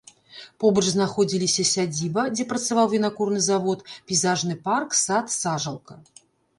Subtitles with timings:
[0.61, 5.93] Побач знаходзіліся сядзіба, дзе працаваў вінакурны завод, пейзажны парк, сад, сажалка.